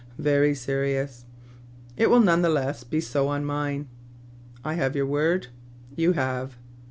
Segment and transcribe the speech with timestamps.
[0.17, 1.25] "Very serious."
[1.95, 3.87] "It will be none the less so on mine.""
[4.65, 5.49] I have your word
[5.95, 6.55] }""You have."